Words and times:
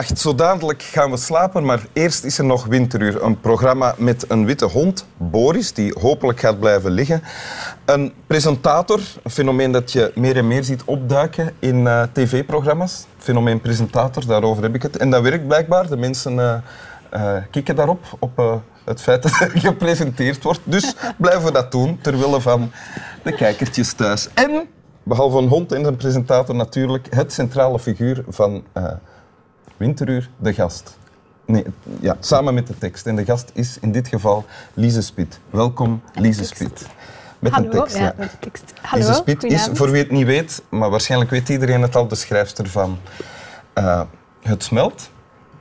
Goedenacht, 0.00 0.28
zo 0.28 0.34
dadelijk 0.34 0.82
gaan 0.82 1.10
we 1.10 1.16
slapen, 1.16 1.64
maar 1.64 1.86
eerst 1.92 2.24
is 2.24 2.38
er 2.38 2.44
nog 2.44 2.66
Winteruur. 2.66 3.22
Een 3.22 3.40
programma 3.40 3.94
met 3.98 4.24
een 4.28 4.46
witte 4.46 4.64
hond, 4.64 5.06
Boris, 5.16 5.72
die 5.72 5.94
hopelijk 6.00 6.40
gaat 6.40 6.60
blijven 6.60 6.90
liggen. 6.90 7.22
Een 7.84 8.12
presentator, 8.26 9.00
een 9.22 9.30
fenomeen 9.30 9.72
dat 9.72 9.92
je 9.92 10.12
meer 10.14 10.36
en 10.36 10.46
meer 10.46 10.64
ziet 10.64 10.84
opduiken 10.84 11.54
in 11.58 11.76
uh, 11.76 12.02
tv-programma's. 12.12 13.06
Fenomeen 13.18 13.60
presentator, 13.60 14.26
daarover 14.26 14.62
heb 14.62 14.74
ik 14.74 14.82
het. 14.82 14.96
En 14.96 15.10
dat 15.10 15.22
werkt 15.22 15.46
blijkbaar. 15.46 15.88
De 15.88 15.96
mensen 15.96 16.34
uh, 16.34 16.54
uh, 17.14 17.42
kikken 17.50 17.76
daarop, 17.76 18.04
op 18.18 18.62
het 18.84 19.00
feit 19.00 19.22
dat 19.22 19.40
er 19.40 19.50
gepresenteerd 19.54 20.42
wordt. 20.42 20.60
Dus 20.64 20.94
blijven 21.16 21.44
we 21.44 21.52
dat 21.52 21.72
doen, 21.72 21.98
ter 22.02 22.18
wille 22.18 22.40
van 22.40 22.72
de 23.22 23.32
kijkertjes 23.32 23.92
thuis. 23.92 24.28
En, 24.34 24.68
behalve 25.02 25.38
een 25.38 25.48
hond 25.48 25.72
en 25.72 25.84
een 25.84 25.96
presentator 25.96 26.54
natuurlijk, 26.54 27.06
het 27.14 27.32
centrale 27.32 27.78
figuur 27.78 28.24
van 28.28 28.64
Winteruur, 29.80 30.30
de 30.36 30.54
gast. 30.54 30.98
Nee, 31.44 31.64
ja, 32.00 32.16
samen 32.20 32.54
met 32.54 32.66
de 32.66 32.78
tekst. 32.78 33.06
En 33.06 33.16
de 33.16 33.24
gast 33.24 33.50
is 33.54 33.78
in 33.80 33.92
dit 33.92 34.08
geval 34.08 34.44
Lise 34.74 35.02
Spit. 35.02 35.40
Welkom, 35.50 36.02
Lise 36.14 36.44
Spit. 36.44 36.86
Met 37.38 37.52
Hallo, 37.52 37.66
een 37.66 37.70
tekst, 37.70 37.96
ja. 37.96 38.14
Met 38.16 38.30
de 38.30 38.38
tekst. 38.38 38.72
Hallo, 38.82 39.06
Lise 39.06 39.18
Spit 39.18 39.44
is, 39.44 39.68
voor 39.72 39.90
wie 39.90 40.02
het 40.02 40.10
niet 40.10 40.26
weet, 40.26 40.62
maar 40.68 40.90
waarschijnlijk 40.90 41.30
weet 41.30 41.48
iedereen 41.48 41.82
het 41.82 41.96
al, 41.96 42.08
de 42.08 42.14
schrijfster 42.14 42.68
van 42.68 42.98
uh, 43.74 44.02
Het 44.40 44.62
Smelt. 44.62 45.10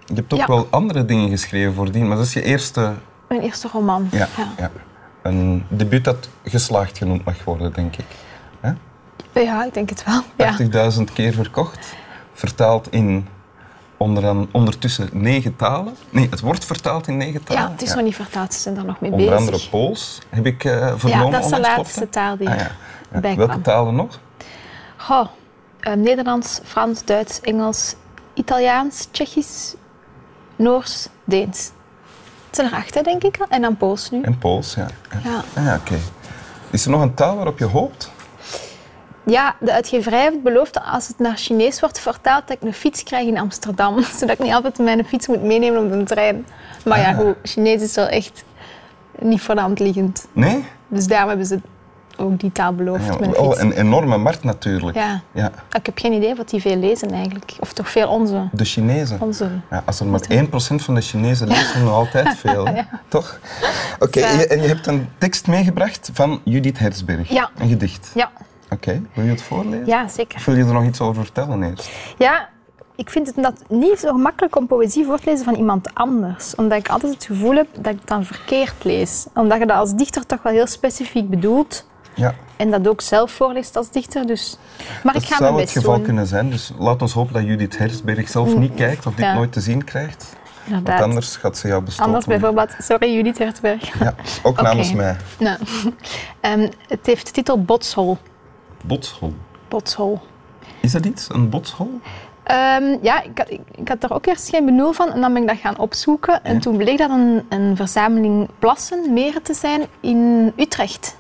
Je 0.06 0.14
hebt 0.14 0.33
ook 0.33 0.48
wel 0.48 0.67
andere 0.70 1.06
dingen 1.06 1.30
geschreven 1.30 1.73
voordien, 1.73 2.08
maar 2.08 2.17
dat 2.17 2.26
is 2.26 2.33
je 2.33 2.44
eerste... 2.44 2.94
Mijn 3.28 3.42
eerste 3.42 3.67
roman, 3.67 4.08
ja. 4.11 4.28
ja. 4.58 4.72
Een 5.22 5.66
debuut 5.70 6.04
dat 6.04 6.30
geslaagd 6.44 6.98
genoemd 6.98 7.26
mag 7.26 7.44
worden, 7.44 7.73
denk 7.73 7.95
ik. 7.95 8.06
Ja, 9.33 9.66
ik 9.66 9.73
denk 9.73 9.89
het 9.89 10.04
wel. 10.04 10.92
80.000 10.94 11.04
keer 11.14 11.33
verkocht. 11.33 11.95
Vertaald 12.33 12.92
in 12.92 13.28
onder, 14.00 14.47
ondertussen 14.52 15.09
negen 15.11 15.55
talen. 15.55 15.95
Nee, 16.09 16.28
het 16.30 16.39
wordt 16.39 16.66
vertaald 16.66 17.08
in 17.08 17.17
negen 17.17 17.44
talen. 17.44 17.64
Ja, 17.64 17.72
het 17.72 17.81
is 17.81 17.94
nog 17.94 18.03
niet 18.03 18.16
vertaald, 18.16 18.53
ze 18.53 18.59
zijn 18.59 18.75
daar 18.75 18.86
nog 18.86 19.00
mee 19.00 19.11
onder 19.11 19.25
bezig. 19.25 19.39
Onder 19.42 19.53
andere 19.53 19.69
Pools, 19.69 20.19
heb 20.30 20.45
ik 20.45 20.64
uh, 20.64 20.94
vernomen. 20.95 21.25
Ja, 21.25 21.31
dat 21.31 21.44
is 21.44 21.50
de 21.50 21.59
laatste 21.59 22.09
taal 22.09 22.38
die 22.38 22.50
ah, 22.50 22.55
ja. 22.55 22.72
ja. 23.22 23.36
Welke 23.36 23.61
talen 23.61 23.95
nog? 23.95 24.20
Goh, 24.97 25.27
uh, 25.81 25.94
Nederlands, 25.94 26.59
Frans, 26.64 27.05
Duits, 27.05 27.42
Engels, 27.42 27.95
Italiaans, 28.33 29.08
Tsjechisch, 29.11 29.75
Noors, 30.55 31.08
Deens. 31.23 31.72
Het 32.47 32.55
zijn 32.55 32.72
er 32.72 32.77
acht, 32.77 33.03
denk 33.03 33.23
ik. 33.23 33.38
En 33.50 33.61
dan 33.61 33.77
Pools 33.77 34.09
nu. 34.09 34.22
En 34.22 34.38
Pools, 34.38 34.73
ja. 34.73 34.88
Ja, 35.23 35.44
ah, 35.53 35.66
ja 35.66 35.75
oké. 35.75 35.97
Is 36.70 36.86
er 36.86 36.92
nog 36.92 37.02
een 37.02 37.14
taal 37.14 37.36
waarop 37.36 37.59
je 37.59 37.66
hoopt? 37.66 38.11
Ja, 39.25 39.56
de 39.59 39.72
uitgeverij 39.72 40.22
heeft 40.22 40.44
beloofd 40.44 40.73
dat 40.73 40.84
als 40.86 41.08
het 41.08 41.20
naar 41.20 41.38
Chinees 41.38 41.80
wordt 41.80 42.00
vertaald, 42.00 42.48
dat 42.48 42.58
ik 42.58 42.64
een 42.64 42.73
fiets 42.73 43.03
krijg 43.03 43.28
in 43.28 43.38
Amsterdam. 43.38 44.03
Zodat 44.17 44.39
ik 44.39 44.44
niet 44.44 44.53
altijd 44.53 44.78
mijn 44.78 45.06
fiets 45.06 45.28
moet 45.28 45.44
meenemen 45.44 45.84
op 45.84 45.92
de 45.92 46.03
trein. 46.03 46.45
Maar 46.86 47.00
ja, 47.00 47.09
ah. 47.09 47.17
goed, 47.17 47.36
Chinees 47.44 47.81
is 47.81 47.95
wel 47.95 48.08
echt 48.08 48.44
niet 49.20 49.42
voor 49.42 49.56
de 49.56 49.61
hand 49.61 49.80
liggend. 49.80 50.28
Nee? 50.34 50.66
Dus 50.88 51.08
daarom 51.08 51.30
hebben 51.30 51.45
ze 51.45 51.59
ook 52.20 52.39
die 52.39 52.52
taal 52.52 52.73
beloofd. 52.73 53.06
Ja, 53.06 53.31
oh, 53.31 53.59
een 53.59 53.72
enorme 53.72 54.17
markt 54.17 54.44
natuurlijk. 54.44 54.98
Ja. 54.98 55.22
ja. 55.31 55.52
Ik 55.72 55.86
heb 55.86 55.98
geen 55.98 56.14
idee 56.14 56.36
wat 56.36 56.50
die 56.50 56.61
veel 56.61 56.76
lezen 56.76 57.11
eigenlijk. 57.11 57.54
Of 57.59 57.73
toch 57.73 57.89
veel 57.89 58.09
onze. 58.09 58.48
De 58.52 58.66
Chinezen? 58.66 59.22
Onze. 59.22 59.50
Ja, 59.70 59.83
als 59.86 60.00
er 60.00 60.06
maar 60.06 60.22
1% 60.30 60.48
van 60.76 60.95
de 60.95 61.02
Chinezen 61.02 61.48
lezen, 61.48 61.83
nog 61.83 61.94
altijd 61.94 62.38
veel. 62.45 62.67
Toch? 63.08 63.39
Oké, 63.99 64.20
en 64.20 64.61
je 64.61 64.67
hebt 64.67 64.88
een 64.88 65.10
tekst 65.17 65.48
meegebracht 65.48 66.10
van 66.14 66.42
Judith 66.43 66.80
Herzberg. 66.80 67.30
Ja. 67.30 67.49
Een 67.58 67.70
gedicht. 67.70 68.11
Ja. 68.14 68.32
Oké, 68.69 69.02
wil 69.13 69.23
je 69.23 69.30
het 69.30 69.41
voorlezen? 69.41 69.85
Ja, 69.85 70.07
zeker. 70.07 70.37
Of 70.37 70.45
wil 70.45 70.55
je 70.55 70.63
er 70.63 70.73
nog 70.73 70.85
iets 70.85 71.02
over 71.02 71.23
vertellen 71.23 71.63
eerst? 71.63 71.89
Ja, 72.17 72.49
ik 72.95 73.09
vind 73.09 73.35
het 73.35 73.53
niet 73.69 73.99
zo 73.99 74.11
gemakkelijk 74.11 74.55
om 74.55 74.67
poëzie 74.67 75.05
voor 75.05 75.19
te 75.19 75.30
lezen 75.30 75.45
van 75.45 75.55
iemand 75.55 75.93
anders. 75.93 76.55
Omdat 76.55 76.77
ik 76.77 76.89
altijd 76.89 77.13
het 77.13 77.25
gevoel 77.25 77.55
heb 77.55 77.67
dat 77.73 77.93
ik 77.93 77.99
het 77.99 78.07
dan 78.07 78.25
verkeerd 78.25 78.83
lees. 78.83 79.25
Omdat 79.33 79.59
je 79.59 79.65
dat 79.65 79.77
als 79.77 79.93
dichter 79.93 80.25
toch 80.25 80.41
wel 80.43 80.53
heel 80.53 80.67
specifiek 80.67 81.30
bedoelt. 81.30 81.87
Ja. 82.13 82.35
En 82.55 82.71
dat 82.71 82.87
ook 82.87 83.02
zelf 83.02 83.31
voorleest 83.31 83.75
als 83.75 83.91
dichter. 83.91 84.27
Dus... 84.27 84.57
Maar 85.03 85.13
dat 85.13 85.21
ik 85.21 85.27
ga 85.27 85.37
zou 85.37 85.53
mijn 85.53 85.65
het 85.65 85.73
geval 85.73 85.99
kunnen 85.99 86.27
zijn. 86.27 86.49
Dus 86.49 86.71
laat 86.77 87.01
ons 87.01 87.13
hopen 87.13 87.33
dat 87.33 87.43
Judith 87.43 87.77
Hersberg 87.77 88.30
zelf 88.30 88.55
niet 88.55 88.73
kijkt 88.73 89.05
of 89.05 89.15
dit 89.15 89.25
Ja. 89.25 89.33
nooit 89.33 89.51
te 89.51 89.59
zien 89.61 89.83
krijgt. 89.83 90.37
Inderdaad. 90.65 90.99
Want 90.99 91.09
anders 91.09 91.36
gaat 91.36 91.57
ze 91.57 91.67
jou 91.67 91.83
bestoken. 91.83 92.05
Anders 92.05 92.25
bijvoorbeeld, 92.25 92.75
sorry 92.80 93.13
Judith 93.13 93.37
Hertzberg. 93.37 93.99
Ja, 93.99 94.15
ook 94.43 94.61
namens 94.61 94.93
mij. 94.93 95.15
Nou, 95.39 95.57
ehm, 96.41 96.69
het 96.87 97.05
heeft 97.05 97.25
de 97.25 97.31
titel 97.31 97.63
Botshol. 97.63 98.17
Botshol. 98.84 99.34
Botshol. 99.67 100.20
Is 100.82 100.92
dat 100.92 101.06
iets, 101.06 101.28
een 101.34 101.50
botshol? 101.50 102.00
Ehm, 102.44 102.98
ja, 103.02 103.22
ik, 103.23 103.38
had- 103.38 103.50
ik, 103.52 103.62
ik 103.76 103.88
had 103.88 104.04
er 104.04 104.14
ook 104.14 104.26
eerst 104.26 104.50
geen 104.50 104.66
benul 104.66 104.94
van 104.94 105.12
en 105.12 105.22
dan 105.22 105.34
ben 105.34 105.42
ik 105.42 105.48
dat 105.48 105.58
gaan 105.58 105.78
opzoeken. 105.78 106.44
En 106.44 106.60
toen 106.60 106.78
bleek 106.78 106.98
dat 106.98 107.10
een, 107.10 107.45
een 107.50 107.76
verzameling 107.76 108.50
plassen, 108.60 109.14
meren 109.14 109.42
te 109.44 109.54
zijn 109.54 109.82
in 110.00 110.52
Utrecht. 110.58 111.17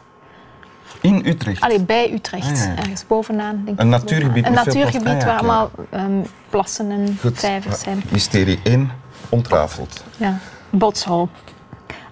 In 1.01 1.21
Utrecht. 1.25 1.61
Allee, 1.61 1.81
bij 1.83 2.13
Utrecht, 2.13 2.47
Ah, 2.51 2.55
ja, 2.57 2.63
ja. 2.63 2.75
ergens 2.77 3.07
bovenaan. 3.07 3.61
Denk 3.65 3.79
Een 3.79 3.85
ik. 3.85 3.91
natuurgebied 3.91 4.45
Een 4.45 4.53
natuurgebied. 4.53 5.07
Ah, 5.07 5.23
waar 5.23 5.37
allemaal 5.37 5.71
ehm, 5.89 6.21
plassen 6.49 6.91
en 6.91 7.17
Goed. 7.21 7.39
vijvers 7.39 7.79
zijn. 7.79 8.01
Mysterie 8.11 8.59
1, 8.63 8.91
ontrafeld. 9.29 10.03
Ja. 10.17 10.37
Botshol. 10.69 11.29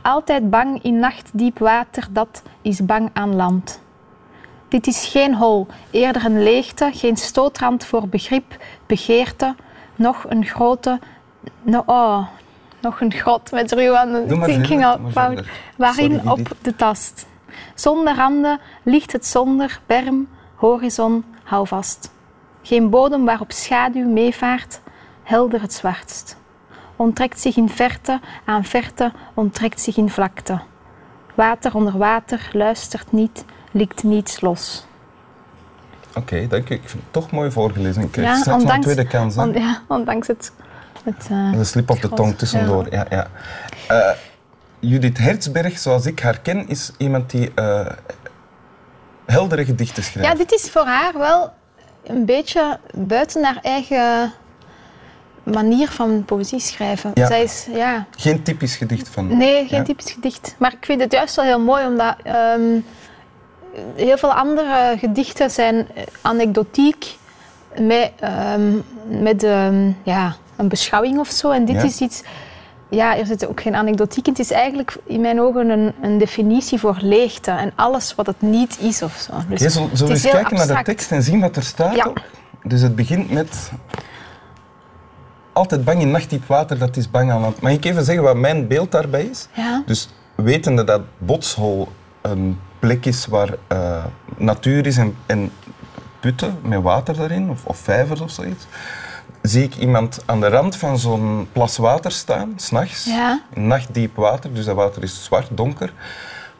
Altijd 0.01 0.49
bang 0.49 0.83
in 0.83 0.99
nachtdiep 0.99 1.59
water, 1.59 2.07
dat 2.11 2.41
is 2.61 2.85
bang 2.85 3.09
aan 3.13 3.35
land. 3.35 3.79
Dit 4.67 4.87
is 4.87 5.05
geen 5.05 5.35
hol, 5.35 5.67
eerder 5.91 6.25
een 6.25 6.43
leegte, 6.43 6.89
geen 6.93 7.17
stootrand 7.17 7.85
voor 7.85 8.07
begrip, 8.07 8.57
begeerte, 8.85 9.55
nog 9.95 10.25
een 10.27 10.45
grote, 10.45 10.99
no, 11.61 11.83
oh, 11.85 12.27
nog 12.81 13.01
een 13.01 13.13
grot 13.13 13.51
met 13.51 13.71
ruw 13.71 13.95
aan 13.95 14.11
de 14.11 14.59
ging 14.63 14.85
al 14.85 14.99
fout. 15.11 15.43
Waarin 15.75 16.13
Sorry, 16.13 16.29
op 16.29 16.51
de 16.61 16.75
tast. 16.75 17.27
Zonder 17.75 18.15
randen 18.15 18.59
ligt 18.83 19.11
het 19.11 19.25
zonder 19.25 19.79
berm, 19.85 20.27
horizon, 20.55 21.23
hou 21.43 21.67
vast. 21.67 22.11
Geen 22.61 22.89
bodem 22.89 23.25
waarop 23.25 23.51
schaduw 23.51 24.07
meevaart, 24.07 24.81
helder 25.23 25.61
het 25.61 25.73
zwartst. 25.73 26.37
Onttrekt 26.95 27.39
zich 27.39 27.55
in 27.55 27.69
verte, 27.69 28.19
aan 28.45 28.63
verte 28.63 29.11
onttrekt 29.33 29.81
zich 29.81 29.97
in 29.97 30.09
vlakte. 30.09 30.59
Water 31.35 31.75
onder 31.75 31.97
water 31.97 32.49
luistert 32.53 33.11
niet, 33.11 33.45
likt 33.77 34.03
niets 34.03 34.41
los. 34.41 34.85
Oké, 36.15 36.47
dank 36.47 36.67
je. 36.67 36.73
Ik 36.73 36.81
vind 36.89 37.03
het 37.03 37.13
toch 37.13 37.31
mooi 37.31 37.51
voorgelezen. 37.51 38.01
Ik 38.01 38.11
krijg 38.11 38.37
straks 38.37 38.63
nog 38.63 38.73
een 38.73 38.81
tweede 38.81 39.07
kans. 39.07 39.35
hè? 39.35 39.41
on- 39.41 39.53
ja, 39.53 39.81
ondanks 39.87 40.27
het... 40.27 40.51
het 41.03 41.27
eh, 41.29 41.37
Een 41.53 41.65
slip 41.65 41.89
op 41.89 42.01
de 42.01 42.09
tong 42.09 42.37
tussendoor. 42.37 42.87
Ja. 42.91 43.05
Ja, 43.09 43.27
Eh, 43.87 44.09
Judith 44.79 45.17
Herzberg, 45.17 45.77
zoals 45.79 46.05
ik 46.05 46.19
haar 46.19 46.39
ken, 46.39 46.67
is 46.67 46.91
iemand 46.97 47.29
die 47.29 47.51
eh, 47.55 47.85
heldere 49.25 49.65
gedichten 49.65 50.03
schrijft. 50.03 50.29
Ja, 50.31 50.35
dit 50.37 50.51
is 50.51 50.69
voor 50.69 50.85
haar 50.85 51.17
wel 51.17 51.53
een 52.03 52.25
beetje 52.25 52.79
buiten 52.93 53.43
haar 53.43 53.59
eigen 53.61 54.31
manier 55.43 55.87
van 55.89 56.23
poëzie 56.25 56.59
schrijven. 56.59 57.11
Ja. 57.13 57.27
Zij 57.27 57.43
is, 57.43 57.67
ja, 57.73 58.05
Geen 58.17 58.43
typisch 58.43 58.75
gedicht 58.75 59.09
van... 59.09 59.37
Nee, 59.37 59.67
geen 59.67 59.77
Ja. 59.79 59.83
typisch 59.85 60.11
gedicht. 60.11 60.55
Maar 60.59 60.73
ik 60.73 60.85
vind 60.85 61.01
het 61.01 61.11
juist 61.11 61.35
wel 61.35 61.45
heel 61.45 61.59
mooi, 61.61 61.85
omdat 61.85 62.15
ehm, 62.23 62.79
heel 63.95 64.17
veel 64.17 64.33
andere 64.33 64.95
gedichten 64.99 65.49
zijn 65.51 65.75
eh, 65.75 66.03
anekdotiek 66.21 67.17
met, 67.79 68.11
ehm, 68.19 68.71
met 69.07 69.43
ehm, 69.43 69.91
ja, 70.03 70.35
een 70.55 70.67
beschouwing 70.67 71.19
of 71.19 71.29
zo. 71.29 71.51
En 71.51 71.65
dit 71.65 71.75
Ja. 71.75 71.83
is 71.83 71.99
iets... 71.99 72.23
Ja, 72.89 73.17
er 73.17 73.25
zit 73.25 73.47
ook 73.47 73.61
geen 73.61 73.75
anekdotiek 73.75 74.25
in. 74.27 74.31
Het 74.31 74.41
is 74.41 74.51
eigenlijk 74.51 74.95
in 75.03 75.21
mijn 75.21 75.41
ogen 75.41 75.69
een, 75.69 75.93
een 76.01 76.17
definitie 76.17 76.79
voor 76.79 76.97
leegte 77.01 77.51
en 77.51 77.71
alles 77.75 78.15
wat 78.15 78.25
het 78.25 78.41
niet 78.41 78.77
is 78.79 79.01
of 79.01 79.15
zo. 79.15 79.31
Dus 79.49 79.61
Oké, 79.61 79.69
zullen, 79.69 79.89
we 80.07 80.09
eens 80.09 80.21
kijken 80.21 80.57
naar 80.57 80.67
de 80.67 80.83
tekst 80.83 81.11
en 81.11 81.23
zien 81.23 81.39
wat 81.39 81.55
er 81.55 81.63
staat? 81.63 81.95
Ja. 81.95 82.11
Dus 82.63 82.81
het 82.81 82.95
begint 82.95 83.31
met... 83.31 83.71
Altijd 85.53 85.83
bang 85.83 86.01
in 86.01 86.11
nachtdiep 86.11 86.45
water, 86.45 86.77
dat 86.77 86.97
is 86.97 87.11
bang 87.11 87.31
aan 87.31 87.41
land. 87.41 87.61
Mag 87.61 87.71
ik 87.71 87.85
even 87.85 88.03
zeggen 88.03 88.23
wat 88.23 88.35
mijn 88.35 88.67
beeld 88.67 88.91
daarbij 88.91 89.23
is? 89.23 89.47
Ja. 89.53 89.83
Dus 89.85 90.09
wetende 90.35 90.83
dat 90.83 91.01
Botshol 91.17 91.87
een 92.21 92.59
plek 92.79 93.05
is 93.05 93.25
waar 93.25 93.49
eh, 93.67 94.05
natuur 94.37 94.85
is 94.85 94.97
en, 94.97 95.15
en 95.25 95.51
putten 96.19 96.59
met 96.61 96.81
water 96.81 97.21
erin, 97.21 97.49
of, 97.49 97.65
of 97.65 97.77
vijvers 97.77 98.21
of 98.21 98.31
zoiets, 98.31 98.65
zie 99.41 99.63
ik 99.63 99.75
iemand 99.75 100.23
aan 100.25 100.39
de 100.39 100.47
rand 100.47 100.75
van 100.75 100.97
zo'n 100.99 101.47
plas 101.51 101.77
water 101.77 102.11
staan, 102.11 102.53
s'nachts, 102.55 103.05
Ja. 103.05 103.41
nachtdiep 103.53 104.15
water, 104.15 104.53
dus 104.53 104.65
dat 104.65 104.75
water 104.75 105.03
is 105.03 105.23
zwart, 105.23 105.47
donker, 105.51 105.93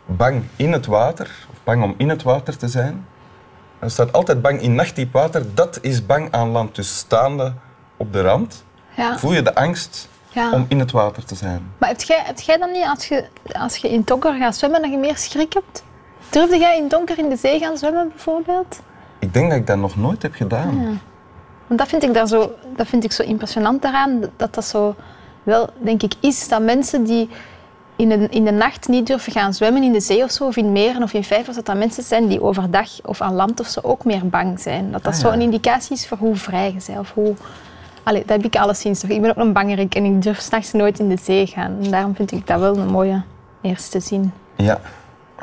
bang 0.06 0.44
in 0.56 0.72
het 0.72 0.86
water, 0.86 1.30
of 1.52 1.58
bang 1.64 1.84
om 1.84 1.94
in 1.98 2.10
het 2.10 2.24
water 2.24 2.58
te 2.58 2.68
zijn. 2.68 3.06
Er 3.80 3.92
staat 3.92 4.14
altijd 4.14 4.42
bang 4.42 4.62
in 4.62 4.76
nachtdiep 4.76 5.14
water, 5.14 5.46
dat 5.56 5.80
is 5.82 6.06
bang 6.06 6.32
aan 6.32 6.50
land. 6.50 6.76
Dus 6.76 6.98
staande 6.98 7.54
op 7.98 8.14
de 8.14 8.22
rand 8.22 8.64
Ja. 8.96 9.18
voel 9.18 9.34
je 9.34 9.42
de 9.42 9.56
angst 9.56 10.08
Ja. 10.30 10.52
om 10.52 10.66
in 10.68 10.80
het 10.80 10.92
water 10.92 11.26
te 11.26 11.36
zijn. 11.36 11.72
Maar 11.78 11.90
heb 11.90 12.02
jij, 12.02 12.22
heb 12.26 12.40
jij 12.40 12.58
dan 12.58 12.72
niet, 12.72 12.86
als 12.86 13.08
je, 13.08 13.26
als 13.54 13.76
je 13.76 13.90
in 13.90 14.02
donker 14.06 14.34
gaat 14.38 14.56
zwemmen, 14.58 14.82
dat 14.82 14.92
je 14.92 14.98
meer 14.98 15.18
schrik 15.18 15.54
hebt? 15.54 15.84
Durfde 16.30 16.58
jij 16.58 16.78
in 16.78 16.88
donker 16.88 17.18
in 17.18 17.30
de 17.30 17.36
zee 17.38 17.60
gaan 17.60 17.78
zwemmen, 17.78 18.08
bijvoorbeeld? 18.10 18.80
Ik 19.20 19.34
denk 19.34 19.50
dat 19.50 19.60
ik 19.60 19.68
dat 19.68 19.78
nog 19.78 19.96
nooit 19.98 20.22
heb 20.22 20.34
gedaan. 20.34 21.00
Want 21.68 21.80
dat 21.80 21.88
vind 21.90 22.04
ik, 22.04 22.14
daar 22.14 22.28
zo, 22.28 22.52
dat 22.76 22.88
vind 22.88 23.04
ik 23.04 23.12
zo 23.12 23.24
impressionant 23.24 23.82
daaraan, 23.82 24.22
dat 24.38 24.54
dat 24.54 24.66
zo 24.66 24.96
wel, 25.44 25.70
denk 25.78 26.04
ik, 26.04 26.14
is 26.20 26.48
dat 26.48 26.62
mensen 26.62 27.04
die 27.04 27.30
in 27.96 28.10
de, 28.10 28.28
in 28.30 28.46
de 28.46 28.52
nacht 28.52 28.88
niet 28.88 29.08
durven 29.08 29.32
gaan 29.32 29.54
zwemmen 29.54 29.84
in 29.84 29.92
de 29.92 30.00
zee 30.00 30.24
of 30.24 30.32
zo, 30.32 30.46
of 30.46 30.56
in 30.56 30.72
meren 30.72 31.04
of 31.04 31.14
in 31.14 31.24
vijvers, 31.24 31.56
dat 31.56 31.66
dat 31.66 31.78
mensen 31.78 32.04
zijn 32.04 32.28
die 32.28 32.42
overdag 32.42 32.90
of 33.06 33.22
aan 33.22 33.34
land 33.34 33.60
of 33.60 33.68
zo 33.68 33.80
ook 33.84 34.06
meer 34.06 34.28
bang 34.28 34.60
zijn. 34.60 34.92
Dat 34.92 35.04
dat 35.04 35.14
Ah, 35.14 35.20
zo 35.20 35.28
ja. 35.28 35.34
een 35.34 35.42
indicatie 35.42 35.96
is 35.96 36.08
voor 36.08 36.18
hoe 36.18 36.36
vrij 36.36 36.66
je 36.74 36.82
bent. 36.88 37.00
Of 37.00 37.12
hoe... 37.14 37.34
Allee, 38.04 38.22
dat 38.26 38.30
heb 38.36 38.46
ik 38.46 38.56
alleszins 38.56 39.00
toch. 39.00 39.10
Ik 39.10 39.22
ben 39.22 39.30
ook 39.30 39.38
een 39.38 39.54
bangerik 39.54 39.96
en 39.96 40.04
ik 40.06 40.22
durf 40.22 40.40
s'nachts 40.40 40.72
nooit 40.72 41.00
in 41.00 41.10
de 41.10 41.18
zee 41.24 41.46
gaan. 41.48 41.78
En 41.84 41.92
daarom 41.92 42.16
vind 42.16 42.32
ik 42.32 42.48
dat 42.48 42.60
wel 42.60 42.78
een 42.78 42.88
mooie 42.88 43.22
eerste 43.62 44.00
zin. 44.00 44.32
Ja. 44.56 44.80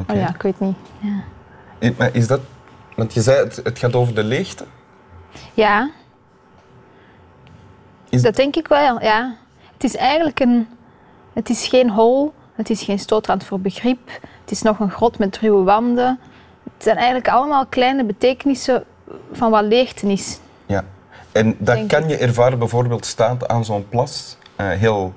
Oh 0.09 0.17
ja, 0.17 0.29
ik 0.35 0.43
weet 0.43 0.61
niet. 0.61 0.77
Ja. 0.99 1.91
Maar 1.99 2.11
is 2.13 2.27
dat... 2.27 2.41
Want 2.97 3.15
je 3.15 3.21
zei, 3.23 3.39
het, 3.39 3.61
het 3.65 3.79
gaat 3.79 3.95
over 3.95 4.15
de 4.15 4.25
leegte. 4.25 4.65
Ja. 5.55 5.91
Is- 8.09 8.23
Dat 8.23 8.37
denk 8.37 8.57
ik 8.57 8.69
wel, 8.69 9.01
ja. 9.03 9.35
Het 9.73 9.85
is 9.85 9.97
eigenlijk 9.97 10.41
een... 10.41 10.69
Het 11.33 11.51
is 11.51 11.67
geen 11.67 11.91
hol, 11.91 12.33
het 12.55 12.71
is 12.71 12.83
geen 12.83 12.99
stootrand 12.99 13.45
voor 13.45 13.61
begrip. 13.61 14.11
Het 14.41 14.51
is 14.51 14.63
nog 14.63 14.79
een 14.81 14.91
grot 14.91 15.19
met 15.19 15.39
ruwe 15.39 15.63
wanden. 15.65 16.19
Het 16.75 16.83
zijn 16.83 16.97
eigenlijk 16.97 17.29
allemaal 17.29 17.67
kleine 17.67 18.05
betekenissen 18.05 18.85
van 19.33 19.51
wat 19.51 19.65
leegte 19.65 20.07
is. 20.07 20.39
Ja. 20.67 20.85
En 21.33 21.57
dat 21.59 21.75
Denk 21.77 21.89
kan 21.89 22.09
je 22.09 22.17
ervaren 22.17 22.59
bijvoorbeeld 22.59 23.07
staand 23.07 23.49
aan 23.49 23.65
zo'n 23.65 23.89
plas. 23.89 24.37
eh, 24.57 24.69
heel... 24.69 25.13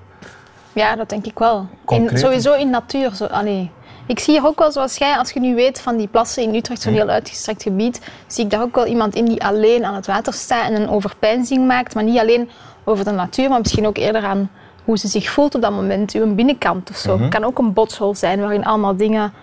Ja, 0.73 0.95
dat 0.95 1.09
denk 1.09 1.25
ik 1.25 1.39
wel. 1.39 1.67
In, 1.87 2.17
sowieso 2.17 2.53
in 2.53 2.69
natuur. 2.69 3.15
Zo, 3.15 3.25
allee. 3.25 3.71
Ik 4.07 4.19
zie 4.19 4.33
hier 4.33 4.45
ook 4.47 4.59
wel, 4.59 4.71
zoals 4.71 4.97
jij, 4.97 5.17
als 5.17 5.31
je 5.31 5.39
nu 5.39 5.55
weet 5.55 5.81
van 5.81 5.97
die 5.97 6.07
plassen 6.07 6.43
in 6.43 6.55
Utrecht, 6.55 6.81
zo'n 6.81 6.93
heel 6.93 7.07
uitgestrekt 7.09 7.63
gebied, 7.63 8.01
zie 8.27 8.43
ik 8.43 8.49
daar 8.49 8.61
ook 8.61 8.75
wel 8.75 8.85
iemand 8.85 9.15
in 9.15 9.25
die 9.25 9.43
alleen 9.43 9.85
aan 9.85 9.95
het 9.95 10.05
water 10.07 10.33
staat 10.33 10.69
en 10.69 10.81
een 10.81 10.89
overpeinzing 10.89 11.67
maakt. 11.67 11.93
Maar 11.95 12.03
niet 12.03 12.19
alleen 12.19 12.49
over 12.83 13.05
de 13.05 13.11
natuur, 13.11 13.49
maar 13.49 13.59
misschien 13.61 13.87
ook 13.87 13.97
eerder 13.97 14.23
aan 14.23 14.49
hoe 14.83 14.97
ze 14.97 15.07
zich 15.07 15.29
voelt 15.29 15.55
op 15.55 15.61
dat 15.61 15.71
moment. 15.71 16.11
Uw 16.13 16.35
binnenkant 16.35 16.89
of 16.89 16.95
zo. 16.97 17.19
Het 17.19 17.29
kan 17.29 17.43
ook 17.43 17.57
een 17.57 17.73
botshol 17.73 18.15
zijn 18.15 18.39
waarin 18.39 18.65
allemaal 18.65 18.95
dingen 18.95 19.33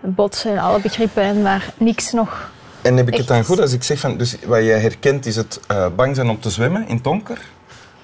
botsen 0.00 0.50
en 0.52 0.58
alle 0.58 0.80
begrippen 0.80 1.22
en 1.22 1.42
waar 1.42 1.72
niks 1.76 2.12
nog... 2.12 2.50
En 2.82 2.96
heb 2.96 3.08
ik 3.08 3.16
het 3.16 3.26
dan 3.26 3.44
goed 3.44 3.60
als 3.60 3.72
ik 3.72 3.82
zeg 3.82 3.98
van, 3.98 4.16
dus 4.16 4.36
wat 4.46 4.64
jij 4.64 4.80
herkent 4.80 5.26
is 5.26 5.36
het 5.36 5.60
eh, 5.66 5.86
bang 5.96 6.14
zijn 6.16 6.28
om 6.28 6.40
te 6.40 6.50
zwemmen 6.50 6.88
in 6.88 6.94
het 6.94 7.04
donker, 7.04 7.38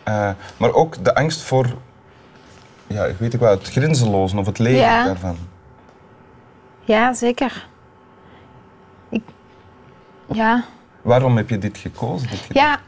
eh, 0.03 0.31
maar 0.57 0.73
ook 0.73 1.05
de 1.05 1.15
angst 1.15 1.41
voor, 1.41 1.67
ja, 2.87 3.05
ik 3.05 3.17
weet 3.19 3.35
ik 3.35 3.41
wel, 3.41 3.51
het 3.51 3.69
grenzelozen 3.69 4.39
of 4.39 4.47
het 4.47 4.59
leven 4.59 4.81
Ja. 4.81 5.05
daarvan. 5.05 5.37
Ja, 6.89 7.15
zeker. 7.15 7.67
Ik... 9.11 9.23
Ja, 10.33 10.65
Waarom 11.03 11.37
heb 11.37 11.49
je 11.49 11.59
dit 11.59 11.79
gekozen? 11.79 12.29
dit? 12.29 12.47
Ja, 12.49 12.81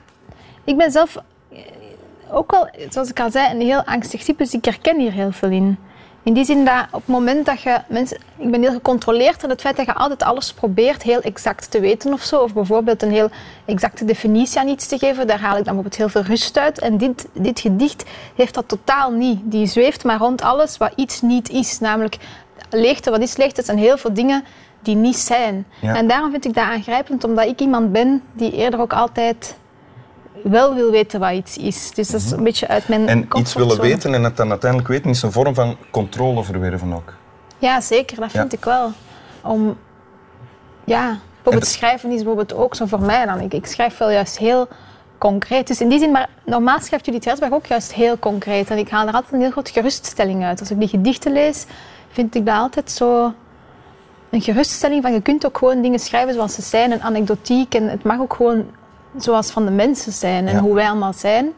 ik 0.65 0.77
ben 0.77 0.91
zelf 0.91 1.17
eh, 1.53 1.59
ook 2.31 2.51
wel, 2.51 2.69
zoals 2.89 3.11
ik 3.11 3.21
al 3.21 3.31
zei, 3.31 3.55
een 3.55 3.61
heel 3.61 3.85
angstig 3.85 4.23
type, 4.23 4.43
dus 4.43 4.55
ik 4.55 4.65
herken 4.65 4.99
hier 4.99 5.13
heel 5.13 5.33
veel 5.33 5.51
in. 5.51 5.79
In 6.23 6.33
die 6.33 6.45
zin 6.45 6.65
dat 6.65 6.87
op 6.91 7.01
het 7.01 7.07
moment 7.07 7.47
dat 7.47 7.61
je 7.61 7.81
mensen... 7.89 8.19
Ik 8.37 8.51
ben 8.51 8.61
heel 8.61 8.73
gecontroleerd 8.73 9.43
en 9.43 9.51
het 9.51 9.61
feit 9.61 9.77
dat 9.77 9.87
je 9.87 9.95
altijd 9.95 10.23
alles 10.23 10.53
probeert 10.53 11.03
heel 11.03 11.21
exact 11.21 11.71
te 11.71 11.81
weten 11.81 12.13
of 12.13 12.23
zo, 12.23 12.41
of 12.41 12.53
bijvoorbeeld 12.55 13.03
een 13.03 13.11
heel 13.11 13.31
exacte 13.65 14.05
definitie 14.05 14.61
aan 14.61 14.69
iets 14.69 14.87
te 14.87 14.99
geven, 14.99 15.27
daar 15.27 15.41
haal 15.41 15.57
ik 15.57 15.65
dan 15.65 15.75
bijvoorbeeld 15.75 15.97
heel 15.97 16.09
veel 16.09 16.23
rust 16.23 16.59
uit. 16.59 16.79
En 16.79 16.99
dit, 16.99 17.29
dit 17.33 17.61
gedicht 17.61 18.05
heeft 18.37 18.55
dat 18.55 18.69
totaal 18.69 19.11
niet. 19.11 19.39
Die 19.43 19.67
zweeft 19.67 20.05
maar 20.05 20.19
rond 20.19 20.43
alles 20.43 20.77
wat 20.77 20.93
iets 20.97 21.21
niet 21.21 21.49
is. 21.49 21.79
Namelijk, 21.79 22.17
leegte, 22.71 23.11
wat 23.11 23.21
is 23.21 23.37
leegte? 23.37 23.57
Het 23.57 23.65
zijn 23.67 23.79
heel 23.79 23.99
veel 23.99 24.15
dingen 24.15 24.45
die 24.83 24.97
niet 24.97 25.17
zijn. 25.17 25.67
Ja. 25.81 25.95
En 25.97 26.09
daarom 26.09 26.31
vind 26.31 26.45
ik 26.45 26.55
dat 26.55 26.65
aangrijpend, 26.65 27.25
omdat 27.25 27.47
ik 27.47 27.61
iemand 27.61 27.93
ben 27.93 28.23
die 28.33 28.53
eerder 28.53 28.81
ook 28.81 28.93
altijd 28.93 29.57
wel 30.43 30.75
wil 30.75 30.91
weten 30.91 31.21
wat 31.21 31.33
iets 31.33 31.57
is. 31.57 31.91
Dus 31.91 32.09
dat 32.09 32.21
is 32.21 32.31
een 32.31 32.43
beetje 32.45 32.69
uit 32.69 32.89
mijn 32.89 33.01
Mhm. 33.01 33.11
En 33.11 33.29
iets 33.37 33.55
willen 33.55 33.81
weten 33.81 34.15
en 34.15 34.25
het 34.25 34.37
dan 34.37 34.51
uiteindelijk 34.51 34.91
weten 34.91 35.11
is 35.11 35.23
een 35.23 35.33
vorm 35.33 35.55
van 35.55 35.77
controle 35.91 36.45
verwerven 36.45 36.93
ook. 36.93 37.15
Ja, 37.59 37.81
zeker. 37.81 38.21
Dat 38.21 38.31
vind 38.31 38.53
Ja. 38.53 38.59
ik 38.59 38.65
wel. 38.65 38.93
Om, 39.43 39.79
ja, 40.85 41.19
bijvoorbeeld 41.35 41.67
schrijven 41.73 42.11
is 42.11 42.17
bijvoorbeeld 42.17 42.55
ook 42.55 42.75
zo 42.75 42.87
voor 42.87 43.01
mij 43.01 43.27
dan. 43.27 43.41
Ik, 43.41 43.55
ik 43.55 43.67
schrijf 43.67 43.99
wel 43.99 44.11
juist 44.11 44.39
heel 44.39 44.69
concreet. 45.19 45.67
Dus 45.67 45.81
in 45.81 45.89
die 45.89 45.99
zin, 45.99 46.11
maar 46.11 46.29
normaal 46.45 46.81
schrijft 46.81 47.05
Judith 47.07 47.25
Herzberg 47.25 47.53
ook 47.53 47.67
juist 47.67 47.93
heel 47.95 48.19
concreet. 48.19 48.71
En 48.71 48.79
ik 48.79 48.89
haal 48.89 49.07
er 49.07 49.13
altijd 49.15 49.33
een 49.33 49.41
heel 49.41 49.51
grote 49.51 49.73
geruststelling 49.73 50.45
uit. 50.45 50.61
Als 50.61 50.71
ik 50.71 50.79
die 50.79 50.89
gedichten 50.89 51.33
lees, 51.33 51.67
vind 52.11 52.35
ik 52.35 52.47
dat 52.47 52.57
altijd 52.57 52.91
zo 52.91 53.35
een 54.31 54.41
geruststelling 54.41 55.03
van 55.03 55.13
je 55.13 55.21
kunt 55.21 55.47
ook 55.47 55.59
gewoon 55.59 55.83
dingen 55.83 55.99
schrijven 55.99 56.35
zoals 56.35 56.55
ze 56.55 56.63
zijn, 56.63 56.91
een 56.93 57.03
anekdotiek. 57.03 57.75
En 57.75 57.89
het 57.89 58.03
mag 58.03 58.19
ook 58.21 58.35
gewoon 58.35 58.65
zoals 59.17 59.51
van 59.51 59.65
de 59.65 59.71
mensen 59.71 60.13
zijn 60.13 60.49
en 60.49 60.55
Ja. 60.55 60.61
hoe 60.61 60.75
wij 60.75 60.89
allemaal 60.89 61.13
zijn. 61.13 61.53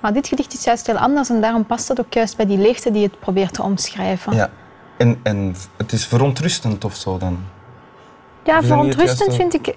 Maar 0.00 0.12
dit 0.12 0.26
gedicht 0.28 0.52
is 0.52 0.64
juist 0.64 0.86
heel 0.86 0.96
anders 0.98 1.30
en 1.30 1.40
daarom 1.40 1.66
past 1.66 1.88
het 1.88 2.00
ook 2.00 2.12
juist 2.12 2.36
bij 2.36 2.46
die 2.46 2.58
leegte 2.58 2.90
die 2.90 3.02
het 3.02 3.18
probeert 3.18 3.54
te 3.54 3.62
omschrijven. 3.62 4.34
Ja. 4.34 4.50
En, 4.96 5.20
en 5.22 5.54
het 5.76 5.92
is 5.92 6.06
verontrustend 6.06 6.84
of 6.84 6.94
zo 6.96 7.18
dan. 7.18 7.38
Ja, 8.44 8.54
dat 8.54 8.64
verontrustend 8.64 9.34
vind 9.34 9.54
ik 9.54 9.74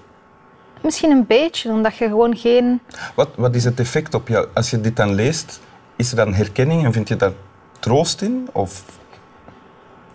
misschien 0.82 1.12
een 1.12 1.26
beetje, 1.28 1.72
omdat 1.72 1.96
je 1.96 2.08
gewoon 2.08 2.38
geen... 2.38 2.82
Wat, 3.16 3.30
wat 3.36 3.56
is 3.56 3.64
het 3.64 3.80
effect 3.80 4.14
op 4.14 4.28
jou? 4.28 4.48
Als 4.54 4.70
je 4.70 4.82
dit 4.82 4.96
dan 4.96 5.14
leest, 5.14 5.60
is 5.96 6.10
er 6.12 6.16
dan 6.16 6.34
herkenning 6.34 6.86
en 6.86 6.94
vind 6.94 7.08
je 7.08 7.16
daar 7.16 7.32
troost 7.80 8.22
in? 8.22 8.50
Of 8.52 8.84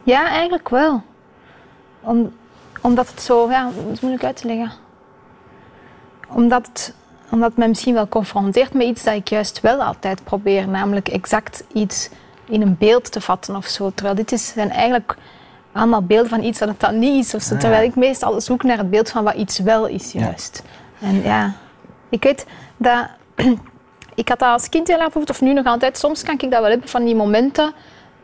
Ja, 0.09 0.29
eigenlijk 0.29 0.69
wel. 0.69 1.03
Om, 2.01 2.33
omdat 2.81 3.09
het 3.09 3.21
zo... 3.21 3.51
Ja, 3.51 3.65
dat 3.65 3.93
is 3.93 4.01
moeilijk 4.01 4.25
uit 4.25 4.37
te 4.37 4.47
leggen. 4.47 4.73
Omdat 6.29 6.67
het, 6.67 6.95
omdat 7.31 7.49
het 7.49 7.59
mij 7.59 7.69
misschien 7.69 7.95
wel 7.95 8.09
confronteert 8.09 8.73
met 8.75 8.87
iets 8.87 9.05
dat 9.05 9.15
ik 9.15 9.29
juist 9.29 9.61
wel 9.61 9.83
altijd 9.83 10.25
probeer. 10.25 10.69
Namelijk 10.69 11.09
exact 11.09 11.65
iets 11.73 12.11
in 12.45 12.63
een 12.63 12.77
beeld 12.79 13.13
te 13.13 13.21
vatten 13.21 13.57
of 13.57 13.67
zo. 13.67 13.91
Terwijl 13.95 14.17
dit 14.17 14.33
is, 14.33 14.49
zijn 14.49 14.71
eigenlijk 14.71 15.17
allemaal 15.73 16.03
beelden 16.03 16.29
van 16.29 16.43
iets 16.43 16.59
dat 16.59 16.69
het 16.69 16.81
dan 16.81 16.99
niet 16.99 17.25
is. 17.25 17.35
Of 17.35 17.43
zo. 17.43 17.55
Ah, 17.55 17.61
Terwijl 17.61 17.89
ik 17.89 17.95
meestal 17.95 18.41
zoek 18.41 18.63
naar 18.63 18.79
het 18.79 18.91
beeld 18.91 19.11
van 19.11 19.25
wat 19.25 19.35
iets 19.35 19.59
wel 19.59 19.87
is 19.87 20.13
juist. 20.13 20.63
En 21.01 21.23
ja, 21.23 21.53
ik 22.09 22.23
weet 22.23 22.47
dat... 22.77 23.07
Ik 24.15 24.29
had 24.29 24.39
dat 24.39 24.53
als 24.53 24.69
kind 24.69 24.89
heel 24.89 25.01
erg 25.01 25.15
of 25.15 25.41
nu 25.41 25.53
nog 25.53 25.67
altijd. 25.67 25.99
Soms 25.99 26.23
kan 26.23 26.35
ik 26.35 26.51
dat 26.51 26.61
wel 26.61 26.71
hebben 26.71 26.89
van 26.89 27.05
die 27.05 27.15
momenten 27.15 27.73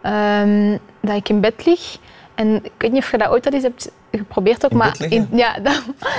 ehm, 0.00 0.76
dat 1.04 1.16
ik 1.16 1.28
in 1.28 1.40
bed 1.40 1.66
lig. 1.66 1.98
En 2.34 2.64
ik 2.64 2.72
weet 2.78 2.92
niet 2.92 3.02
of 3.02 3.10
je 3.10 3.18
dat 3.18 3.28
ooit 3.28 3.46
al 3.46 3.52
eens 3.52 3.62
hebt 3.62 3.90
geprobeerd 4.10 4.64
ook, 4.64 4.70
In 4.70 4.76
maar, 4.76 4.96
ja, 5.30 5.58
dan, 5.58 5.74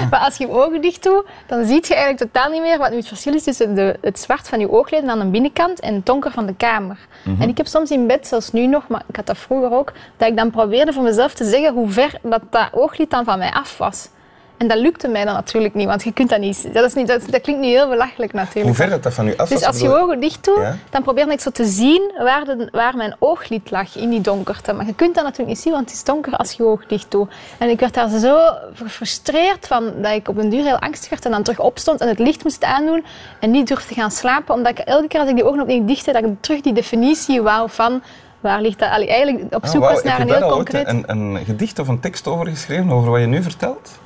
maar 0.09 0.19
als 0.19 0.37
je 0.37 0.47
je 0.47 0.51
ogen 0.51 0.81
dicht 0.81 1.03
doet, 1.03 1.25
dan 1.47 1.65
zie 1.65 1.75
je 1.75 1.95
eigenlijk 1.95 2.31
totaal 2.31 2.51
niet 2.51 2.61
meer 2.61 2.77
wat 2.77 2.89
nu 2.89 2.95
het 2.95 3.07
verschil 3.07 3.33
is 3.33 3.43
tussen 3.43 3.75
de, 3.75 3.97
het 4.01 4.19
zwart 4.19 4.47
van 4.47 4.59
je 4.59 4.71
oogleden 4.71 5.09
aan 5.09 5.19
de 5.19 5.25
binnenkant 5.25 5.79
en 5.79 5.93
het 5.93 6.05
donker 6.05 6.31
van 6.31 6.45
de 6.45 6.55
kamer. 6.55 6.97
Mhm. 7.23 7.41
En 7.41 7.49
ik 7.49 7.57
heb 7.57 7.67
soms 7.67 7.91
in 7.91 8.07
bed, 8.07 8.27
zelfs 8.27 8.51
nu 8.51 8.67
nog, 8.67 8.87
maar 8.87 9.03
ik 9.07 9.15
had 9.15 9.25
dat 9.25 9.37
vroeger 9.37 9.71
ook, 9.71 9.93
dat 10.17 10.27
ik 10.27 10.37
dan 10.37 10.51
probeerde 10.51 10.93
voor 10.93 11.03
mezelf 11.03 11.33
te 11.33 11.45
zeggen 11.45 11.73
hoe 11.73 11.89
ver 11.89 12.19
dat, 12.21 12.41
dat 12.49 12.67
ooglid 12.71 13.09
dan 13.09 13.23
van 13.23 13.37
mij 13.37 13.51
af 13.51 13.77
was. 13.77 14.09
En 14.57 14.67
dat 14.67 14.77
lukte 14.77 15.07
mij 15.07 15.25
dan 15.25 15.33
natuurlijk 15.33 15.73
niet, 15.73 15.87
want 15.87 16.03
je 16.03 16.11
kunt 16.13 16.29
dat 16.29 16.39
niet. 16.39 16.73
Dat, 16.73 16.83
is 16.85 16.93
niet, 16.93 17.07
dat, 17.07 17.21
dat 17.29 17.41
klinkt 17.41 17.61
nu 17.61 17.67
heel 17.67 17.89
belachelijk 17.89 18.33
natuurlijk. 18.33 18.65
hoe 18.65 18.75
ver 18.75 18.89
dat, 18.89 19.03
dat 19.03 19.13
van 19.13 19.25
je 19.25 19.37
af 19.37 19.49
Dus 19.49 19.63
als 19.63 19.75
je 19.77 19.81
bedoel- 19.83 19.97
je 19.97 20.03
ogen 20.03 20.19
dicht 20.19 20.45
doet, 20.45 20.57
Ja. 20.57 20.77
dan 20.89 21.01
probeer 21.03 21.31
ik 21.31 21.39
zo 21.41 21.49
te 21.49 21.65
zien 21.65 22.11
waar, 22.17 22.45
de, 22.45 22.67
waar 22.71 22.95
mijn 22.95 23.15
ooglid 23.19 23.71
lag 23.71 23.97
in 23.97 24.09
die 24.09 24.21
donkerte. 24.21 24.73
Maar 24.73 24.85
je 24.85 24.93
kunt 24.95 25.15
dat 25.15 25.23
natuurlijk 25.23 25.49
niet 25.49 25.59
zien, 25.59 25.73
want 25.73 25.85
het 25.85 25.93
is 25.97 26.03
donker 26.03 26.33
als 26.35 26.51
je 26.51 26.63
je 26.63 26.69
oog 26.69 26.85
dicht 26.85 27.11
doet. 27.11 27.29
En 27.57 27.69
ik 27.69 27.79
werd 27.79 27.93
daar 27.93 28.09
zo 28.09 28.37
gefrustreerd 28.73 29.67
van 29.67 29.91
dat 30.01 30.11
ik 30.11 30.27
op 30.27 30.37
een 30.37 30.49
duur 30.49 30.63
heel 30.63 30.79
angstig 30.79 31.09
werd 31.09 31.25
en 31.25 31.31
dan 31.31 31.43
terug 31.43 31.59
opstond 31.59 32.01
en 32.01 32.07
het 32.07 32.19
licht 32.19 32.43
moest 32.43 32.63
aandoen 32.63 33.05
en 33.39 33.51
niet 33.51 33.67
durfde 33.67 33.93
gaan 33.93 34.11
slapen. 34.11 34.53
Omdat 34.55 34.79
ik 34.79 34.85
elke 34.85 35.07
keer 35.07 35.19
als 35.19 35.29
ik 35.29 35.35
die 35.35 35.45
ogen 35.45 35.61
opnieuw 35.61 35.85
dicht 35.85 36.05
deed, 36.05 36.13
dat 36.13 36.23
ik 36.23 36.29
terug 36.39 36.61
die 36.61 36.73
definitie 36.73 37.41
wou 37.41 37.69
van 37.69 38.01
waar 38.39 38.61
ligt 38.61 38.79
dat. 38.79 38.89
Allee, 38.89 39.07
eigenlijk 39.09 39.55
op 39.55 39.63
Ah, 39.63 39.69
zoek 39.69 39.81
was 39.81 40.03
naar 40.03 40.17
heb 40.17 40.21
een 40.21 40.27
je 40.27 40.31
daar 40.33 40.41
heel 40.41 40.51
al 40.51 40.57
ooit 40.57 40.69
concreet... 40.69 40.87
een, 40.87 41.03
een 41.35 41.45
gedicht 41.45 41.79
of 41.79 41.87
een 41.87 41.99
tekst 41.99 42.27
over 42.27 42.47
geschreven, 42.47 42.91
over 42.91 43.09
wat 43.11 43.19
je 43.19 43.25
nu 43.27 43.43
vertelt? 43.43 43.99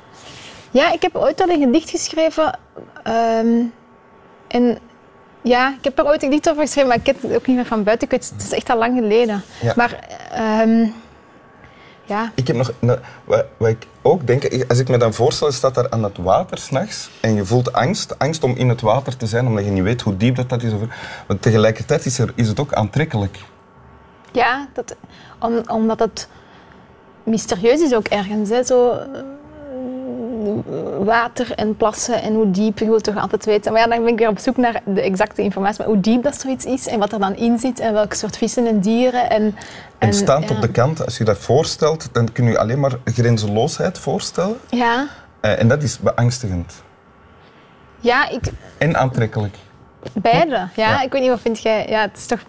Ja, 0.70 0.92
ik 0.92 1.02
heb 1.02 1.16
ooit 1.16 1.40
al 1.40 1.48
een 1.48 1.60
gedicht 1.62 1.90
geschreven. 1.90 2.58
ehm, 3.02 3.62
en 4.48 4.78
ja, 5.42 5.74
ik 5.78 5.84
heb 5.84 5.98
er 5.98 6.04
ooit 6.06 6.22
een 6.22 6.28
gedicht 6.28 6.50
over 6.50 6.62
geschreven, 6.62 6.88
maar 6.88 6.98
ik 6.98 7.04
ken 7.04 7.16
het 7.20 7.34
ook 7.36 7.46
niet 7.46 7.56
meer 7.56 7.66
van 7.66 7.82
buiten. 7.84 8.06
Ik 8.06 8.12
weet, 8.12 8.30
het 8.34 8.42
is 8.42 8.52
echt 8.52 8.70
al 8.70 8.78
lang 8.78 8.98
geleden. 8.98 9.42
Ja. 9.60 9.72
Maar 9.76 9.98
ehm, 10.30 10.86
ja, 12.04 12.32
Ik 12.34 12.46
heb 12.46 12.56
nog, 12.56 12.72
nou, 12.78 12.98
wat, 13.24 13.44
wat 13.56 13.68
ik 13.68 13.86
ook 14.02 14.26
denk, 14.26 14.64
als 14.68 14.78
ik 14.78 14.88
me 14.88 14.96
dan 14.98 15.14
voorstel, 15.14 15.46
je 15.46 15.52
staat 15.52 15.74
daar 15.74 15.90
aan 15.90 16.02
het 16.04 16.16
water 16.18 16.58
s'nachts 16.58 17.10
en 17.20 17.34
je 17.34 17.44
voelt 17.44 17.72
angst. 17.72 18.18
Angst 18.18 18.44
om 18.44 18.56
in 18.56 18.68
het 18.68 18.80
water 18.80 19.16
te 19.16 19.26
zijn, 19.26 19.46
omdat 19.46 19.64
je 19.64 19.70
niet 19.70 19.82
weet 19.82 20.00
hoe 20.00 20.16
diep 20.16 20.36
dat, 20.36 20.48
dat 20.48 20.62
is. 20.62 20.72
Of, 20.72 20.80
maar 21.26 21.38
tegelijkertijd 21.38 22.04
is, 22.06 22.18
er, 22.18 22.32
is 22.34 22.48
het 22.48 22.60
ook 22.60 22.72
aantrekkelijk. 22.72 23.38
ja 24.32 24.68
dat, 24.72 24.96
om, 25.38 25.60
omdat 25.66 25.98
het 25.98 26.28
mysterieus 27.24 27.80
is 27.80 27.94
ook 27.94 28.06
ergens. 28.08 28.48
Hè, 28.48 28.62
zo, 28.62 28.98
water 31.04 31.52
en 31.54 31.76
plassen 31.76 32.22
en 32.22 32.34
hoe 32.34 32.50
diep, 32.50 32.78
je 32.78 32.84
wilt 32.84 33.04
toch 33.04 33.16
altijd 33.16 33.44
weten. 33.44 33.72
Maar 33.72 33.80
ja, 33.80 33.86
dan 33.88 33.98
ben 34.04 34.12
ik 34.12 34.18
weer 34.18 34.28
op 34.28 34.38
zoek 34.38 34.56
naar 34.56 34.82
de 34.84 35.00
exacte 35.00 35.42
informatie. 35.42 35.78
Maar 35.78 35.86
hoe 35.92 36.00
diep 36.00 36.22
dat 36.22 36.40
zoiets 36.40 36.64
is 36.64 36.86
en 36.86 36.98
wat 36.98 37.12
er 37.12 37.18
dan 37.18 37.36
in 37.36 37.58
zit 37.58 37.80
en 37.80 37.92
welke 37.92 38.16
soort 38.16 38.36
vissen 38.36 38.66
en 38.66 38.80
dieren. 38.80 39.30
En, 39.30 39.56
En, 39.98 40.14
staand 40.14 40.48
ja. 40.48 40.54
op 40.54 40.60
de 40.60 40.68
kant, 40.70 41.04
als 41.04 41.18
je 41.18 41.24
dat 41.24 41.38
voorstelt, 41.38 42.08
dan 42.12 42.32
kun 42.32 42.44
je 42.44 42.58
alleen 42.58 42.80
maar 42.80 42.92
grenzeloosheid 43.04 43.98
voorstellen. 43.98 44.56
Ja, 44.70 45.06
Eh, 45.40 45.60
en 45.60 45.68
dat 45.68 45.82
is 45.82 45.98
beangstigend. 45.98 46.82
Ja, 48.00 48.28
ik, 48.28 48.40
En 48.78 48.96
aantrekkelijk. 48.96 49.56
beide. 50.12 50.50
Ja, 50.54 50.68
Ja. 50.74 51.02
ik 51.02 51.12
weet 51.12 51.20
niet, 51.20 51.30
wat 51.30 51.40
vind 51.40 51.62
jij? 51.62 51.86
Ja, 51.88 52.00
het 52.00 52.16
is 52.16 52.26
toch... 52.26 52.40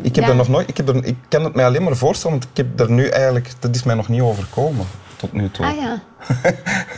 Ik 0.00 0.14
heb 0.14 0.24
Ja. 0.24 0.30
er 0.30 0.36
nog 0.36 0.48
nooit... 0.48 0.68
Ik, 0.68 0.76
heb 0.76 0.88
er, 0.88 1.04
ik 1.04 1.16
kan 1.28 1.44
het 1.44 1.54
mij 1.54 1.64
alleen 1.64 1.82
maar 1.82 1.96
voorstellen, 1.96 2.38
want 2.38 2.48
ik 2.50 2.56
heb 2.56 2.80
er 2.80 2.90
nu 2.90 3.06
eigenlijk... 3.08 3.50
Dat 3.58 3.74
is 3.74 3.82
mij 3.82 3.94
nog 3.94 4.08
niet 4.08 4.20
overkomen, 4.20 4.86
tot 5.22 5.32
nu 5.32 5.50
toe. 5.50 5.66
Ah 5.66 5.76
ja. 5.76 6.00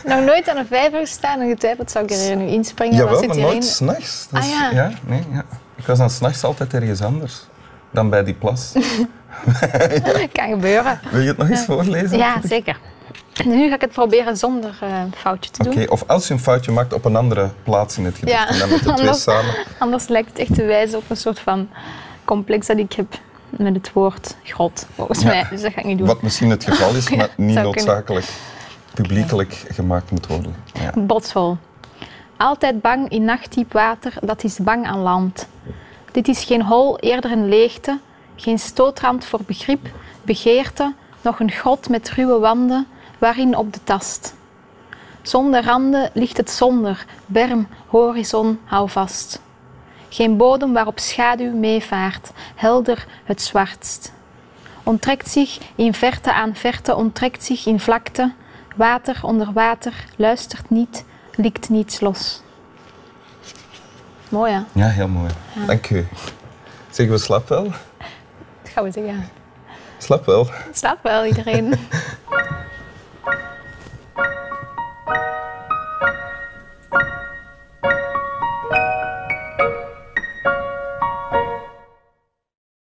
Nog 0.15 0.25
nooit 0.25 0.49
aan 0.49 0.57
een 0.57 0.65
vijver 0.67 0.99
gestaan 0.99 1.39
en 1.39 1.49
getwijfeld, 1.49 1.91
zou 1.91 2.05
ik 2.05 2.11
er 2.11 2.35
nu 2.35 2.45
inspringen? 2.47 2.95
Jawel, 2.95 3.23
maar 3.27 3.37
nooit 3.37 3.65
s'nachts. 3.65 4.27
Dat 4.31 4.39
Ah, 4.41 4.45
is- 4.47 4.53
ja. 4.71 4.91
nee, 5.05 5.23
ja. 5.31 5.45
Ik 5.75 5.85
was 5.85 5.97
dan 5.97 6.09
s'nachts 6.09 6.43
altijd 6.43 6.73
ergens 6.73 7.01
anders 7.01 7.33
dan 7.91 8.09
bij 8.09 8.23
die 8.23 8.33
plas. 8.33 8.71
Kan 10.31 10.49
gebeuren. 10.49 10.99
Wil 11.11 11.21
je 11.21 11.27
het 11.27 11.37
nog 11.37 11.49
eens 11.49 11.65
voorlezen? 11.65 12.17
Ja, 12.17 12.41
zeker. 12.43 12.79
Nu 13.45 13.67
ga 13.69 13.75
ik 13.75 13.81
het 13.81 13.91
proberen 13.91 14.37
zonder 14.37 14.75
eh, 14.81 14.89
foutje 15.17 15.51
te 15.51 15.61
Oké, 15.67 15.75
doen. 15.79 15.89
of 15.89 16.03
als 16.07 16.27
je 16.27 16.33
een 16.33 16.39
foutje 16.39 16.71
maakt 16.71 16.93
op 16.93 17.05
een 17.05 17.15
andere 17.15 17.49
plaats 17.63 17.97
in 17.97 18.05
het 18.05 18.17
gedicht. 18.17 18.37
Ja, 18.37 18.47
En 18.49 18.59
dan 18.59 18.69
met 18.69 18.77
de 18.77 18.83
twee 18.85 18.97
anders- 19.07 19.21
samen. 19.23 19.55
Anders 19.77 20.07
lijkt 20.07 20.29
het 20.29 20.39
echt 20.39 20.53
te 20.55 20.63
wijzen 20.63 20.97
op 20.97 21.03
een 21.09 21.17
soort 21.17 21.39
van 21.39 21.69
complex 22.25 22.67
dat 22.67 22.77
ik 22.77 22.93
heb 22.93 23.13
met 23.57 23.75
het 23.75 23.93
woord 23.93 24.35
grot, 24.43 24.85
volgens 24.95 25.21
Ja. 25.21 25.27
mij. 25.27 25.45
Dus 25.49 25.61
dat 25.61 25.73
ga 25.73 25.79
ik 25.79 25.85
niet 25.85 25.97
doen. 25.97 26.07
Wat 26.07 26.21
misschien 26.21 26.49
het 26.49 26.63
geval 26.63 26.95
is, 26.95 27.09
maar 27.15 27.17
niet 27.35 27.35
kunnen. 27.35 27.63
noodzakelijk 27.63 28.25
publiekelijk 28.93 29.53
gemaakt 29.69 30.11
moet 30.11 30.27
worden. 30.27 30.55
Ja. 30.73 30.91
Botsvol. 31.01 31.57
Altijd 32.37 32.81
bang 32.81 33.09
in 33.09 33.23
nachtdiep 33.25 33.73
water, 33.73 34.13
dat 34.21 34.43
is 34.43 34.57
bang 34.57 34.85
aan 34.85 34.99
land. 34.99 35.47
Dit 36.11 36.27
is 36.27 36.43
geen 36.43 36.61
hol, 36.63 36.99
eerder 36.99 37.31
een 37.31 37.49
leegte, 37.49 37.99
geen 38.35 38.59
stootrand 38.59 39.25
voor 39.25 39.39
begrip, 39.45 39.87
begeerte, 40.21 40.93
nog 41.21 41.39
een 41.39 41.51
grot 41.51 41.89
met 41.89 42.09
ruwe 42.09 42.39
wanden, 42.39 42.87
waarin 43.17 43.57
op 43.57 43.73
de 43.73 43.79
tast. 43.83 44.33
Zonder 45.21 45.63
randen 45.65 46.09
ligt 46.13 46.37
het 46.37 46.49
zonder, 46.51 47.05
berm, 47.25 47.67
horizon, 47.87 48.59
hou 48.65 48.89
vast. 48.89 49.41
Geen 50.15 50.37
bodem 50.37 50.73
waarop 50.73 50.99
schaduw 50.99 51.51
meevaart, 51.51 52.31
helder 52.55 53.05
het 53.23 53.41
zwartst. 53.41 54.11
Onttrekt 54.83 55.29
zich 55.29 55.59
in 55.75 55.93
verte 55.93 56.33
aan 56.33 56.55
verte, 56.55 56.95
onttrekt 56.95 57.43
zich 57.43 57.65
in 57.65 57.79
vlakte, 57.79 58.33
water 58.75 59.19
onder 59.21 59.53
water, 59.53 60.05
luistert 60.15 60.69
niet, 60.69 61.05
likt 61.35 61.69
niets 61.69 61.99
los. 61.99 62.41
Mooi 64.29 64.51
hè? 64.51 64.61
ja, 64.71 64.87
heel 64.87 65.07
mooi. 65.07 65.29
Dank 65.67 65.89
u. 65.89 66.07
Zeggen 66.89 67.15
we 67.15 67.21
slap 67.21 67.47
wel? 67.47 67.63
Dat 67.63 68.71
gaan 68.73 68.83
we 68.83 68.91
zeggen. 68.91 69.29
Slap 69.97 70.25
wel. 70.25 70.49
Slaapt 70.71 71.03
wel 71.03 71.25
iedereen. 71.25 71.73